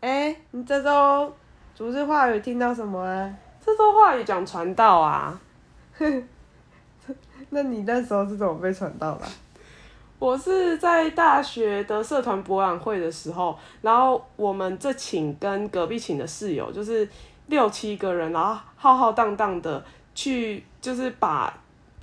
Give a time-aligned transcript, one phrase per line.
[0.00, 1.34] 哎、你这周
[1.74, 3.34] 逐日话语听到什么啊？
[3.64, 5.40] 这周话语讲传道啊，
[7.50, 9.30] 那你那时候是怎么被传到的啊？
[10.20, 17.08] 我是在大学的社团博览会的时候，然后我们这寝跟隔壁寝的室友就是
[17.46, 19.84] 六七个人，然后浩浩荡荡的
[20.14, 21.52] 去，就是把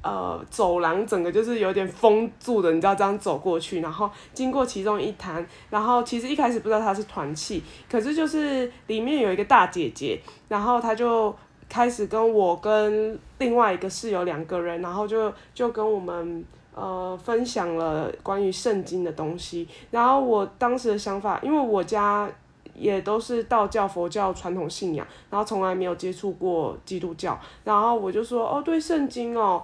[0.06, 11.36] 呃走廊整个就是有点封住的，你知道这样走过去，然后经过其中一摊，然后其实一开始不知道它是团契，可是就是里面有一个大姐姐，然后她就
[11.68, 16.46] 开始跟我跟另外一个室友两个人，然后就就跟我们。
[16.78, 19.66] 呃，分享了关于圣经的东西。
[19.92, 22.30] 然后我当时的想法，因为我家
[22.74, 27.40] 也都是道教、佛教传统信仰，然后从来没有接触过基督教。
[27.64, 29.64] 然后我就说，哦，对，圣经哦，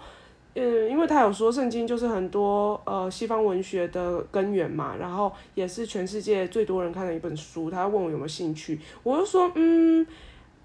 [0.56, 7.70] 嗯，因为他有说圣经就是很多呃西方文学的根源嘛，然后也是全世界最多人看的一本书。
[7.72, 10.06] 他问我有没有兴趣，我就说，嗯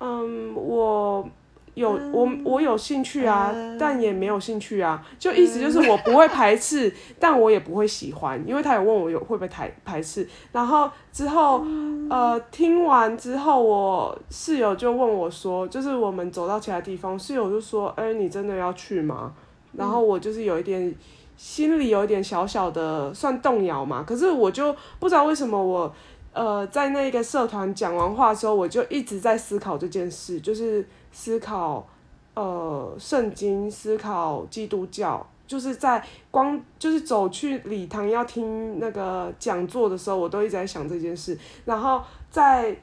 [0.00, 1.28] 嗯，我。
[1.76, 11.62] 有我我有兴趣啊，但也没有兴趣啊，就意思就是我不会 排斥，但我也不会喜欢，因为他有问我有会不会排排斥，然后之后
[12.08, 19.34] 呃听完之后，我室友就问我说，就是我们走到其他地方，室友就说，哎、你真的要去吗？
[19.76, 20.94] 然后我就是有一点
[21.36, 25.94] 心里有一点小小的算动摇嘛，可是我就不知道为什么我。
[26.32, 31.88] 呃，在那个社团讲完话之后，我就一直在思考这件事，就是思考
[32.34, 41.38] 呃圣经，思考基督教，就是在光就是走去礼堂要听那个讲座的时候，我都一直在想这件事。
[41.64, 42.76] 然后在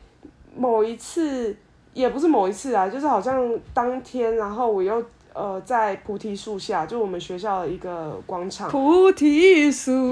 [0.58, 1.56] 某一次，
[1.94, 5.00] 也不是某一次啊，就是好像当天，然后我又
[5.34, 10.12] 呃在菩提树下，就我们学校的一个广场，菩提树，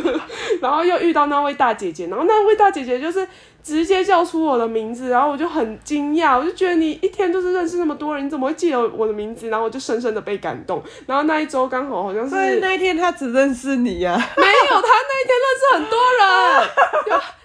[0.60, 3.26] 然后又遇到那位大姐姐，然后那位大姐姐就是
[3.62, 9.48] 直接叫出我的名字，然后我就很惊讶，我就觉得你一天就是认识那么多人，你怎么会记得我的名字？
[9.48, 10.82] 然后我就深深的被感动。
[11.06, 14.18] 然后那一周刚好好像是所以那一天他只认识你呀、啊。
[14.36, 16.68] 没有，他那一天认识很多人，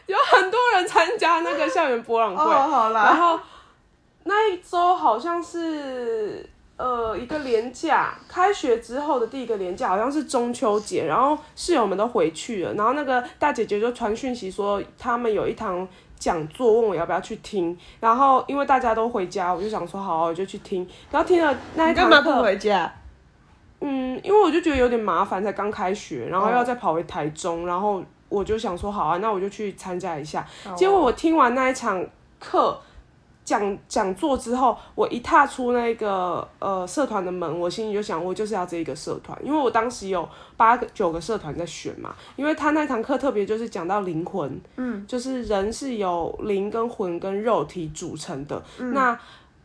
[0.07, 2.44] 有有很多人参加那个校园博览会。
[2.44, 3.40] 哦，好然，后
[4.23, 15.87] 那一周好像是呃一个连假，开学之后的第一个连假，好像是中秋节，然后室友们都回去了，然后那个大姐姐就传讯息说他们有一堂。
[16.19, 20.81] 讲座问我要不要去听，然后因为大家都回家，我就想说好，我就去听。
[21.11, 22.91] 然后听了那一堂课，干嘛不回家？
[23.81, 30.43] 嗯，因为我就觉得有点麻烦，才刚开学，然后要再跑回台中，然后我就想说好啊，那我就去参加一下。
[30.75, 32.03] 结果我听完那一场
[32.39, 32.75] 课
[33.47, 40.28] 讲讲座之后，我一踏出那个呃社团的门，我心里就想，我就是要这一个社团，因为我当时有
[40.58, 49.18] 八个九个社团在选嘛，因为他那堂课特别就是讲到灵魂，嗯，就是人是由灵跟魂跟肉体组成的，那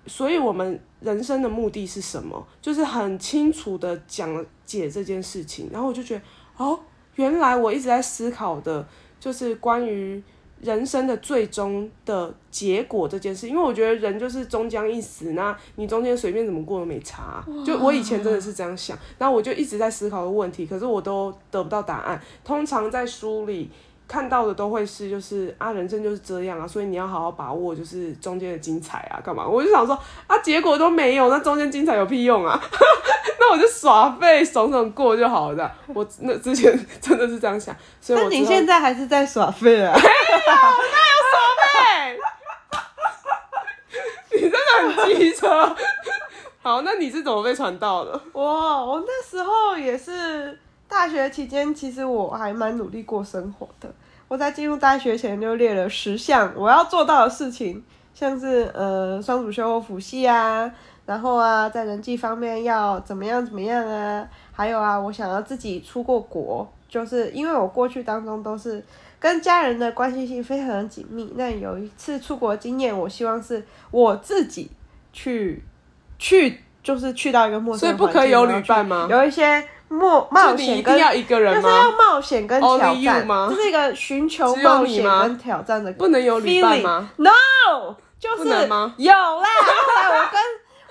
[0.07, 2.47] 所以我们人生的目的是什么？
[2.61, 6.23] 就是很清楚的讲解这件事情，然后我就觉得，
[6.65, 6.79] 哦，
[7.17, 8.87] 原来我一直在思考的，
[9.19, 10.23] 就是关于
[10.63, 22.21] 人生的最终的结果这件事，因为我觉得人就是终将一死，那你中间随便怎么过都没差啊、就我以前真的是这样想，然后我就一直在思考的问题，可是我都得不到答案。
[22.45, 23.69] 通常在书里
[24.13, 29.47] 看到的都会是就是啊，人生就是这样啊，所以你要好好把握就是中间的精彩啊，干嘛？
[29.49, 32.61] 我就想说啊，结果都没有，那中间精彩有屁用啊？
[33.41, 35.73] 那我就耍废，爽爽过就好了。
[35.87, 39.93] 我那之前真的是这样想，所以那你我现在还是在耍废啊？
[39.97, 40.09] 没有，
[40.93, 42.19] 那有耍废，
[44.37, 45.75] 你真的很机车。
[46.63, 48.21] 好，那你是怎么被传到的？
[48.35, 50.57] 我我那时候也是
[50.93, 53.91] 大学期间，其实我还蛮努力过生活的。
[54.29, 57.83] 我在进入大学前就列了十项我要做到的事情，
[58.13, 60.71] 像是呃双主修辅系啊，
[61.07, 68.85] 然后啊在人际方面要怎么样怎么样啊，还有啊我想要自己出过国，就是因为我过去当中都是
[69.19, 71.33] 跟家人的关系性非常的紧密。
[71.37, 74.71] 那有一次出国经验，我希望是我自己
[75.11, 75.63] 去
[76.19, 79.07] 去，就是去到一个陌生所以不可以有旅伴吗？
[79.11, 81.91] 有一些冒冒险跟定要一个人就是要？
[81.93, 89.49] 冒险跟挑战吗这是一个寻求冒险跟挑战的不能有旅伴吗 No，就是吗有啦。
[89.87, 90.41] 后来我跟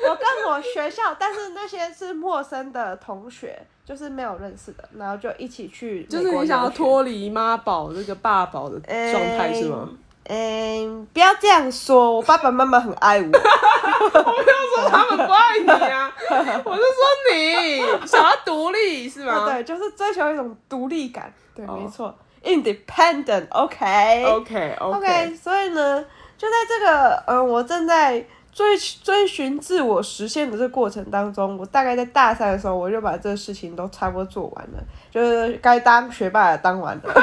[0.10, 9.90] 我跟我学校，但是那些是陌生的同学，就是没有认识的，然后就一起去就是你想要脱离妈宝这个爸宝的状态是吗？
[10.26, 13.26] 嗯，不要这样说，我爸爸妈妈很爱我。
[13.32, 16.12] 说他们不爱你啊，
[16.64, 19.46] 我是说你想要独立是吗？
[19.46, 21.34] 对，就是追求一种独立感。
[21.56, 22.16] 对，哦没错。
[22.44, 26.04] independent，OK？、OK OK，所以呢，
[26.38, 37.14] 就在这个呃，我正在追追寻自我实现的这个过程当中，我大概在大三的时候，我就把这个事情都差不多做完了，就是该当学霸的当完了。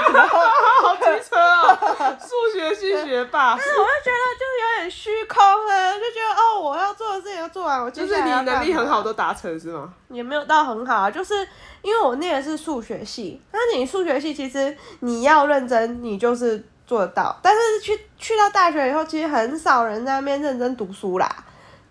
[0.81, 1.77] 好机车哦，
[2.21, 9.93] 数学系学霸，但是我就觉得就是有点虚空啊，就觉得哦，我要做的事情都做完，我就是你能力很好都达成是吗？
[10.09, 11.35] 也没有到很好啊，就是
[11.83, 21.29] 因为我念的是数学系，那你数学系其实你要认真，你就是做得到，但是去去到大学以后，其实很少人在那边认真读书啦。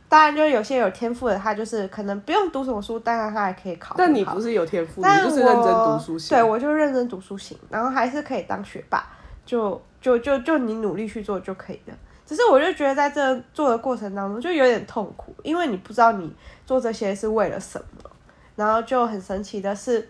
[0.09, 3.93] 当然，就是有些有天赋的，他就是可能不用读什么书，当然他还可以考。
[3.97, 6.35] 但你不是有天赋，但你就是认真读书型。
[6.35, 9.05] 对，我就认真读书型，然后还是可以当学霸，
[9.45, 11.93] 就就就就你努力去做就可以了。
[12.25, 16.33] 只是我就觉得在这做的过程当中就有点痛苦，因为你不知道你
[16.65, 18.09] 做这些是为了什么。
[18.55, 20.09] 然后就很神奇的是，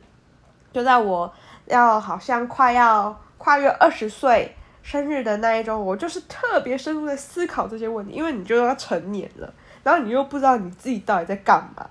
[0.72, 1.31] 就在我
[1.66, 4.56] 要好像快要跨越二十岁
[4.89, 9.54] 生日的那一周，我就是特别深入的思考这些问题，因为你就要成年了，
[9.84, 11.86] 然后你又不知道你自己到底在干嘛，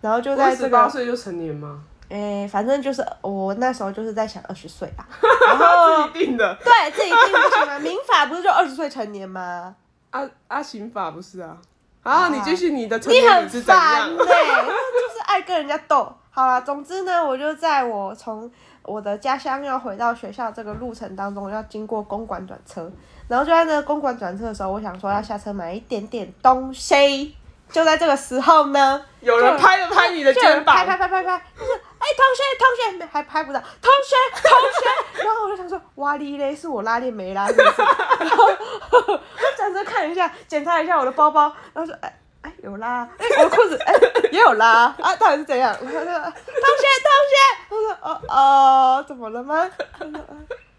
[0.00, 1.82] 然后就在这十八岁就成年吗？
[2.08, 5.04] 诶、反正就是我那时候就是在想二十岁啊，
[5.46, 6.56] 然后自己定的。
[6.64, 7.78] 对自己定不行吗？
[7.80, 9.76] 民法不是就二十岁成年吗？
[10.08, 11.54] 啊啊，刑法不是啊。
[12.02, 14.16] 啊，你继续你的成你很烦呢、？
[14.16, 16.10] 就是爱跟人家斗。
[16.38, 18.48] 好啦，总之呢，我就在我从
[18.84, 22.88] 我的家乡要回到学校这个路程当中，要经过公馆转车，
[23.26, 27.34] 然后就在那个公馆转车的时候，我想说要下车买一点点东西。
[27.72, 37.82] 就在这个时候呢，有人拍了拍你的肩膀拍，拍拍拍拍，就是哎、同学同学，没还拍不到，同学同学，然后我就想说，哇哩嘞，是我拉链没拉，是不是？
[38.24, 39.20] 然后我
[39.56, 42.16] 转身看一下，检查一下我的包包，然后说，哎、
[42.62, 43.94] 有拉，哎、我裤子哎、
[44.32, 45.76] 也有拉啊，到底是怎样？
[45.80, 47.36] 我说同学同学，
[47.70, 49.68] 我说哦哦，怎么了吗？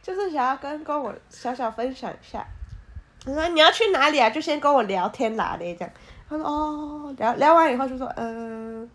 [0.01, 2.45] 就是想要跟跟我小小分享一下。
[3.25, 4.29] 他说你要去哪里啊？
[4.29, 5.93] 就先跟我聊天啦嘞，这样。
[6.29, 8.89] 他说哦，聊聊完以后就说，嗯、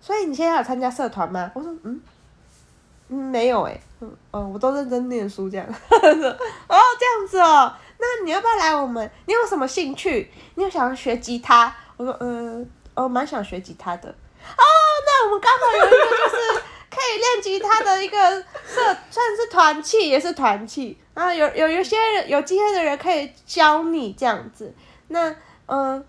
[0.00, 1.50] 所以你现在有参加社团吗？
[1.54, 2.00] 我说嗯，
[3.08, 5.66] 嗯没有哎、嗯哦，我都认真念书这样。
[5.68, 7.72] 哦这样子哦，
[8.24, 9.10] 你要不要来我们？
[9.26, 10.30] 你有什么兴趣？
[10.54, 11.74] 你有想要学吉他？
[11.96, 14.08] 我说嗯，哦蛮想学吉他的。
[14.08, 14.64] 哦，
[15.06, 18.16] 那我们刚好有一个就是可以练吉他的一个
[18.64, 18.80] 社，
[19.10, 20.98] 算是团契，也是团契。
[21.14, 24.72] 然后有有有些人有经验的人可以教你这样子。
[25.08, 25.34] 那
[25.66, 26.02] 嗯，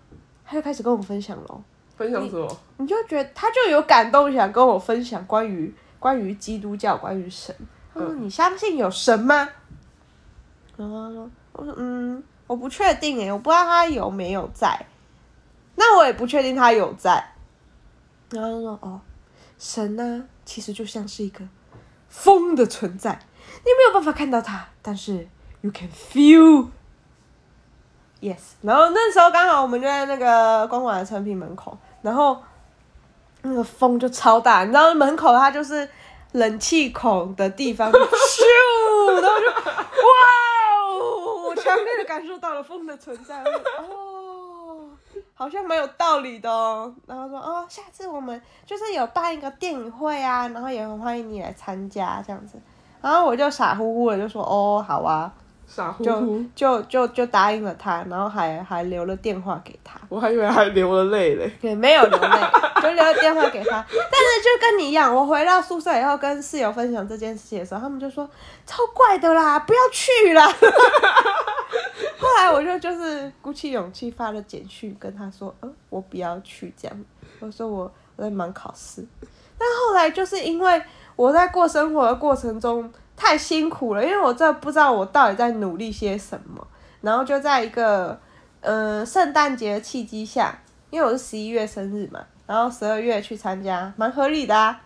[0.46, 1.62] 他就开始跟我分享喽。
[1.96, 2.58] 分享什么？
[2.78, 7.54] 你就觉得他就有感动，想跟我分享关于关于基督教，关于神。
[7.94, 9.48] 他说：“你相信有神吗？”
[10.76, 14.86] 然后他说：“我说嗯，我不确定诶，我不知道他有没有在。
[15.74, 17.32] 那我也不确定他有在。”
[18.30, 19.00] 然后说：“哦，
[19.58, 21.44] 神呢、其实就像是一个
[22.08, 23.18] 风的存在，
[23.64, 25.28] 你没有办法看到它，但是
[25.60, 26.68] you can feel。”
[28.22, 32.40] Yes，然后那时候刚好我们就在那个公馆的成品门口，然后
[33.42, 35.88] 那个风就超大，你知道门口它就是
[36.30, 38.00] 冷气孔的地方，咻，
[39.20, 39.62] 然后就哇，
[41.42, 43.42] 我强烈的感受到了风的存在，
[43.78, 44.88] 哦，
[45.34, 46.94] 好像蛮有道理的哦。
[47.06, 52.58] 然后说哦，下次我们就是有办一个电影会啊，然后也很欢迎你来参加这样子。
[53.00, 55.32] 然后我就傻乎乎的就说哦，好啊，
[55.74, 59.98] 傻乎就乎，就就就答应了他，然后还还留了电话给他。
[60.10, 61.50] 我还以为还流了泪嘞。
[61.62, 62.28] 也没有流泪，
[62.82, 63.82] 就留了电话给他。
[63.88, 68.28] 但是就跟你一样，我回到宿舍以后跟室友分享这件事情的时候，他们就说
[68.66, 70.46] 超怪的啦，不要去啦。
[72.20, 77.04] 后来我就就是鼓起勇气发了简讯跟他说，嗯，我不要去这样。
[77.40, 79.02] 我说我我在忙考试。
[79.58, 80.82] 但后来就是因为
[81.16, 86.66] 我在过生活的过程中太辛苦了，因为我真的不知道我到底在努力些什么，
[87.02, 88.18] 然后就在一个
[88.60, 90.58] 呃圣诞节的契机下，
[90.90, 94.80] 因为我是十一月生日嘛，然后十二月去参加，蛮合理的啊。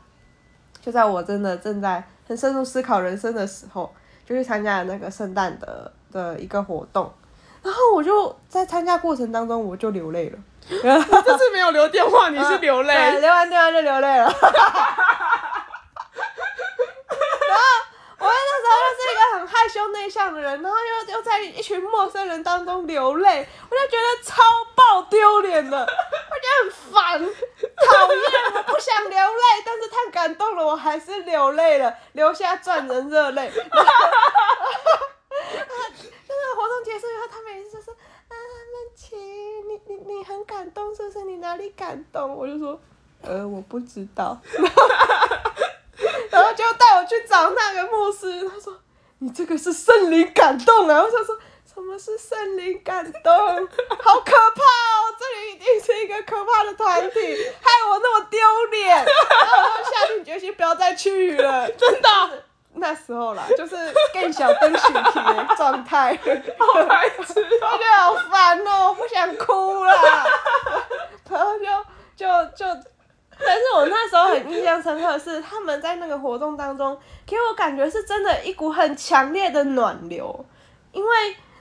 [0.82, 3.90] 就在我真的正在很深入思考人生的时候，
[4.26, 7.10] 就去参加了那个圣诞的的一个活动，
[7.62, 10.38] 然后我就在参加过程当中我就流泪了。
[10.68, 13.20] 我这次没有留电话，你是流 对，泪。
[13.20, 14.30] 留完电话就流泪了。
[18.26, 24.42] 我那时候又是一个很害羞内向的人，然后又又在一群陌生人当中流泪，我就觉得超
[24.74, 33.50] 爆丢脸的，我觉得很烦，讨厌，我不想流泪，但是太感动了，我还是流泪了，流下赚人热泪。
[33.56, 35.74] 然后
[36.28, 41.24] 那个活动结束以后，他们也是说啊，曼琪，你你你很感动是不是？
[41.24, 42.34] 你哪里感动？
[42.34, 42.80] 我就说，
[43.22, 44.36] 呃，我不知道。
[46.36, 48.78] 然后就带我去找那个牧师，他说
[49.18, 51.36] 你这个是圣灵感动啊！”我想说。
[51.76, 53.30] 什么是圣灵感动？
[54.02, 55.12] 好可怕哦！
[55.20, 57.18] 这里一定是一个可怕的团体，
[57.60, 58.40] 害我那么丢
[58.70, 61.70] 脸，然后我下定决心不要再去了。
[61.72, 62.08] 真的，
[62.76, 63.76] 那时候啦，就是
[64.10, 66.18] 更小灯群体的状态，
[66.58, 69.92] 好白痴哦、我觉得好烦哦，我不想哭了。
[71.28, 71.66] 然后就
[72.16, 72.26] 就
[72.56, 72.64] 就，
[73.38, 80.44] 但是我那时候很印象深刻的是，他们在那个活动当中，给我感觉是真的一股很强烈的暖流，
[80.92, 81.10] 因为。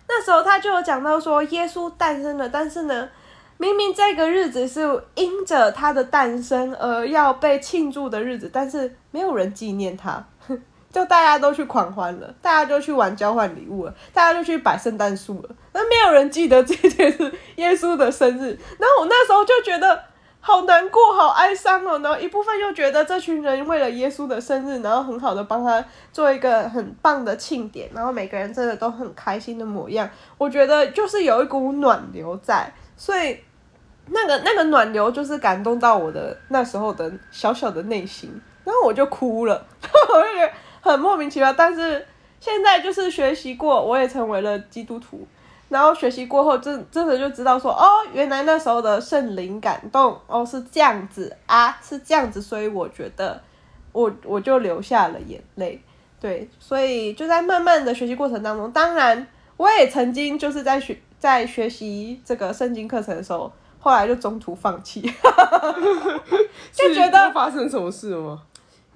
[0.07, 3.09] 那时候他就有讲到说，耶稣诞生了，但是呢，
[3.57, 4.81] 明明这个日子是
[5.15, 10.23] 因着他的诞生而要被庆祝的日子，但是没有人纪念他，
[10.93, 18.55] 就大家都去狂欢了，大家就去玩交换礼物了，大家就去摆圣诞树了，那没有人记得这件是耶稣的生日。
[18.77, 20.03] 然后我那时候就觉得。
[20.47, 21.97] 好难过，好哀伤哦。
[22.03, 25.83] 然后一部分又觉得这群人为了耶稣的生日，然后很好的帮他
[26.13, 30.07] 做一个很棒的庆典，然后每个人真的都很开心的模样。
[30.37, 33.39] 我觉得就是有一股暖流在，所以
[34.05, 38.29] 那个 那个暖流就是感动到我的那时候的小小的内心，
[38.63, 41.51] 然后我就哭了， 我就觉得很莫名其妙。
[41.53, 42.05] 但是
[42.39, 45.27] 现在就是学习过，我也成为了基督徒。
[45.67, 53.41] 然后学习过后，真真的就知道说，哦，原来那时候的圣灵感动，哦是这样子啊，是这样子，所以我觉得，
[53.91, 55.81] 我我就流下了眼泪，
[56.21, 65.01] 对，所以就在慢慢的学习过程当中，当然我也曾经就是在学在学习这个圣经课程的时候，后来就中途放弃，
[66.71, 68.43] 就觉得发生什么事了吗？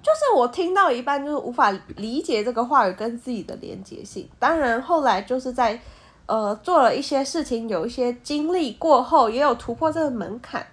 [0.00, 5.78] 就是我听到一半，就是无法理解这个话语跟自己的连接性，当然后来就是在。
[6.26, 10.64] 呃，做了一些事情，有一些经历过后，也有突破这个门槛，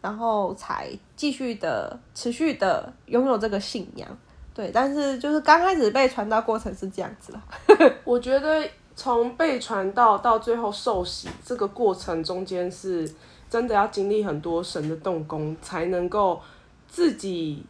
[0.00, 4.08] 然后才继续的、持续的拥有这个信仰。
[4.52, 7.42] 对，但是就是刚开始被传道过程是这样子了。
[8.04, 13.08] 我觉得从被传道到最后受洗这个过程中间，是
[13.48, 16.40] 真的要经历很多神的动工，才能够
[16.88, 17.64] 自己。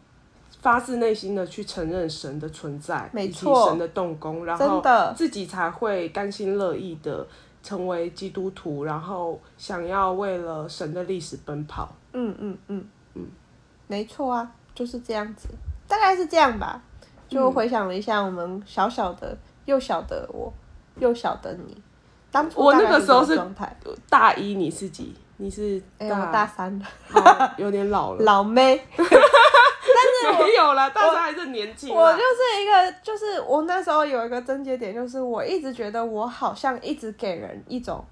[0.64, 4.83] 发自内心的去承认神的存在，没错，神的动工，然后
[5.14, 7.26] 自己才会甘心乐意的
[7.62, 11.94] 成为基督徒，然后想要为了神的历史奔跑。
[12.14, 13.26] 嗯嗯嗯嗯，
[13.88, 15.49] 没错啊，就是这样子，
[15.87, 16.83] 大概是这样吧。
[17.28, 20.50] 就回想了一下，我们小小的、幼小的我，
[20.99, 21.76] 幼小的你，
[22.30, 23.38] 当初我那个时候是
[24.09, 25.14] 大一，你是几？
[25.37, 26.87] 你是大大三的，
[27.59, 28.80] 有点老了， 老妹。
[30.33, 31.95] 没有了，大家还是年轻。
[31.95, 38.04] 我就是一个，就是我那时候有一个症结点，就是我一直觉得我好像一直给人一种。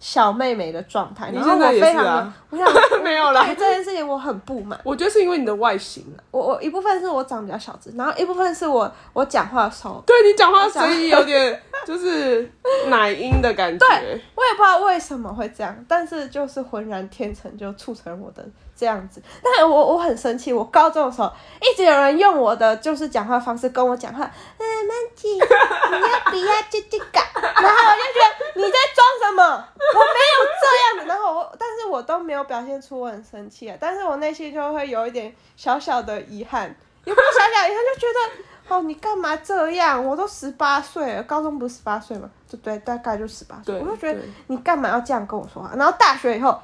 [0.00, 2.30] 小妹妹的状态，你现在也是啊？
[2.50, 2.68] 我想
[3.02, 3.42] 没有了。
[3.46, 4.78] 对这件事情我很不满。
[4.84, 6.04] 我觉得是因为你的外形。
[6.30, 12.46] 我我一部分是我长比较小只，然后一部分是我我讲话的时候，对你讲话声音有点就是
[12.88, 13.78] 奶音的感觉。
[13.88, 18.44] 对，我也不知道为什么会这样，但是就是浑然天成就促成我的
[18.76, 19.22] 这样子。
[19.42, 24.24] 但我我很生气，我高中的时候一直有人用我的就是讲话方式跟我讲话，
[24.58, 27.20] 嗯，曼吉，你要不要这这个？
[27.40, 29.42] 然后我就觉得你在装什么？
[29.44, 37.84] 我没有这样子，然后我，但是我都没有表现出我很生气啊，但是我内心就会有一点小小的遗憾，有没有小小遗憾？
[37.94, 40.04] 就觉得，哦，你干嘛这样？
[40.04, 42.28] 我都十八岁了，高中不是十八岁吗？
[42.48, 45.72] 就对，大概就十八岁，我就觉得你干嘛要这样跟我说话？
[45.76, 46.60] 然后大学以后，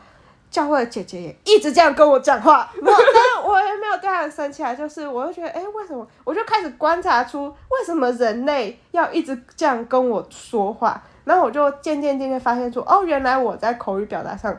[0.51, 6.07] 教会的姐姐也一直这样跟我讲话， 然后我也没有对她生气啊，就是我就觉得，哎，为什么？
[6.25, 11.03] 我就开始观察出为什么人类要一直这样跟我说话。
[11.23, 14.57] 然后我就渐渐渐渐发现出，哦，原来我在口语表达上，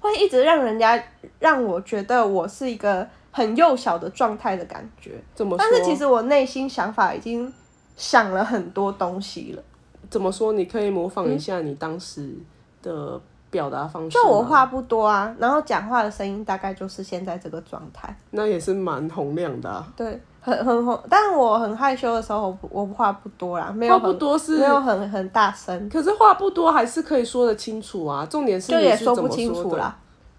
[0.00, 1.02] 会一直让人家
[1.38, 5.12] 让我觉得我是一个很幼小的状态的感觉。
[5.34, 5.56] 怎么？
[5.56, 7.50] 但是其实我内心想法已经
[7.96, 9.62] 想了很多东西了。
[10.10, 10.52] 怎么说？
[10.52, 12.34] 你可以模仿一下你当时
[12.82, 13.18] 的
[13.50, 14.10] 表达方式。
[14.10, 18.14] 就我话不多啊，然后讲话的声音大概就是现在这个状态。
[18.30, 19.84] 那也是蛮洪亮的。
[19.96, 20.20] 对。
[20.42, 25.86] 很很红，但我很害羞的时候，我我话不多啦，没有话不多是，没有很很大声。
[25.90, 29.94] 可是话不多还是可以说得清楚啊，重点是就也说不清楚啦，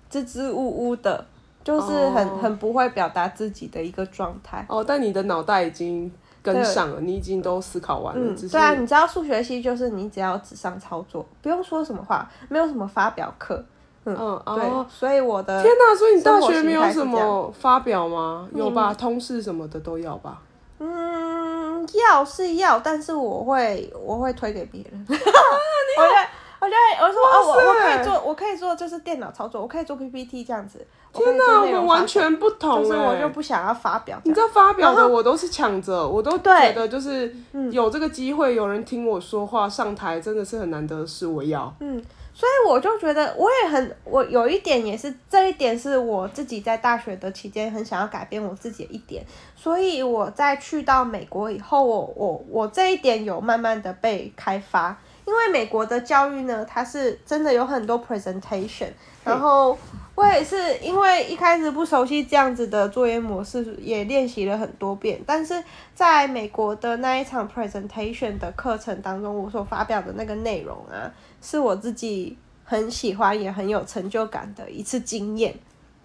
[0.10, 1.24] 支支吾吾的，
[1.63, 4.65] 就是很很不会表达自己的一个状态。
[4.68, 8.36] 哦，但你的脑袋已经跟上了，你已经都思考完了。
[8.50, 13.63] 对啊，你知道数学系就是你只要纸上操作，不用说什么话，没有什么发表课。
[14.03, 18.50] 嗯哦，所以我的天哪，所以你大学没有什么发表吗？
[18.55, 20.41] 有吧，通识什么的都要吧。
[20.79, 25.05] 嗯，要是要，但是我会我会推给别人。
[25.07, 26.27] 我觉得
[26.62, 30.86] 我觉就会我说哦，我我可以做，我可以做就是电脑操作，我可以做 PPT 这样子。
[31.12, 34.22] 天哪，我们完全不同就是我哎、就不想要发表。
[34.24, 37.36] 你知道发表的我都是抢着，我都对觉得就是
[37.72, 41.25] 有这个机会，有人听我说话上台，真的是很难得的事。
[41.25, 42.01] 我要，嗯，
[42.34, 49.25] 所以我就觉得我也很，我有一点也是这一点是我自己在大学的期间很想要改变我自己的一点，
[49.56, 58.90] 所以我在去到美国以后，我我我这一点有慢慢的被开发，因为美国的教育呢，它是真的有很多 presentation，
[59.24, 59.78] 然后
[60.16, 65.63] 我也是因为一开始不熟悉这样子的作业模式，也练习了很多遍，但是
[65.94, 71.12] 在美国的那一场 presentation 的课程当中，我所发表的那个内容啊，
[71.42, 75.54] 是我自己很喜欢也很有成就感的一次经验。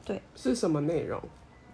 [0.04, 1.20] 对是什么内容？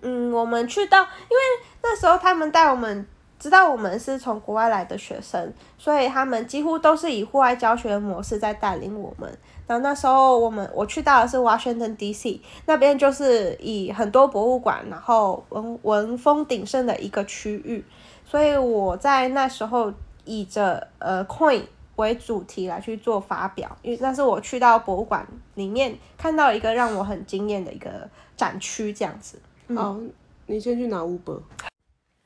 [0.00, 1.42] 嗯，我们去到，因为
[1.82, 3.06] 那时候他们带我们，
[3.42, 9.28] 知道我们是从国外来的学生，所以他们几乎都是以户外教学的模式在带领我们。
[9.66, 12.40] 然后那时候我们我去到的是 Washington D.C.
[12.66, 17.84] 那边，就是以很多博物馆，然后文文风鼎盛的一个区域，
[18.24, 19.92] 所以我在那时候
[20.24, 21.62] 以着呃 coin
[21.96, 29.36] 为主题来去做发表，因为那是我去到博物馆里面看到一个让我很惊艳的一个展区，这样子。
[29.70, 30.00] 哦，
[30.46, 31.40] 你先去拿 Uber。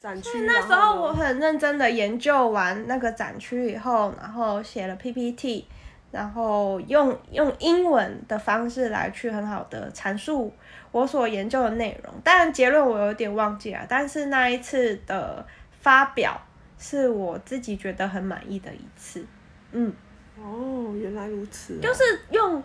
[0.06, 0.42] 展区。
[0.42, 5.66] 那时候我很认真的研究完那个展区以后，然后写了 PPT，
[6.12, 10.52] 然后用用英文的方式来去很好的阐述
[10.92, 12.14] 我所研究的内容。
[12.22, 15.44] 当然结论我有点忘记了，但是那一次的
[15.80, 16.40] 发表
[16.78, 19.26] 是我自己觉得很满意的一次。
[19.72, 19.92] 嗯，
[20.40, 22.62] 哦，原来如此啊、就是用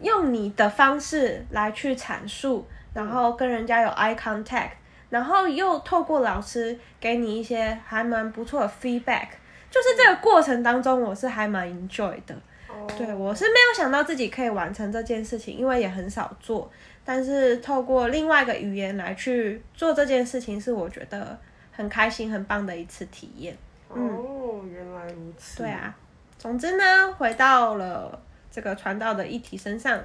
[0.00, 4.70] 用你的方式来去阐述，然后跟人家有 eye contact，
[5.10, 9.28] 然后又透过老师给你一些还蛮不错的 feedback，
[9.70, 12.34] 就是这个过程当中我是还蛮 enjoy 的。
[12.68, 16.70] 哦对我是没有想到自己可以完成这件事情，因为也很少做，
[17.04, 21.38] 但是透过另外一个语言来去做这件事情，是我觉得
[21.72, 23.56] 很开心、很棒的一次体验。
[23.88, 25.58] 哦，原来如此。
[25.58, 25.96] 对啊，
[26.38, 29.98] 总之呢，回到了这个传道的议题身上，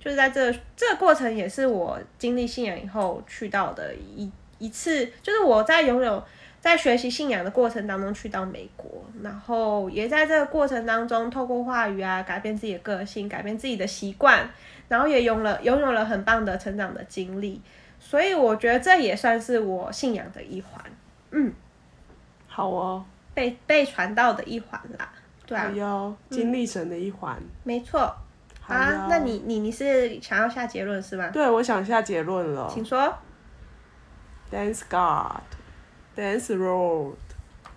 [0.00, 6.22] 就是在这这个过程也是我经历信仰以后去到的一一次，就是我在拥有
[6.60, 14.48] 在学习信仰的过程当中去到美国，然后也在这个过程当中透过话语啊改变自己的个性，改变自己的习惯，
[14.88, 17.60] 然后也拥了拥有了很棒的成长的经历，
[17.98, 20.82] 所以我觉得这也算是我信仰的一环，
[21.30, 21.52] 嗯，
[22.46, 25.08] 好哦，被被传道的一环啦，
[25.46, 27.36] 对啊好，哟，经历神的一环。
[27.64, 28.14] 没错。
[28.66, 31.30] 啊，那你你你是想要下结论是吗？
[31.32, 32.68] 对，我想下结论了。
[32.68, 33.16] 请说。
[34.50, 35.42] Dance God,
[36.16, 37.16] Dance Road,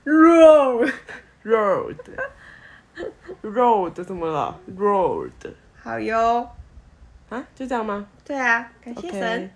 [0.06, 0.94] Road。
[1.46, 1.96] Road,
[3.42, 5.32] Road 怎么了？Road
[5.82, 6.50] 好哟。
[7.30, 9.50] 啊，就这样吗对啊，感谢神。